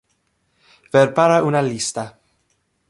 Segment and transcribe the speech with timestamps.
[0.93, 2.05] Ver para una lista.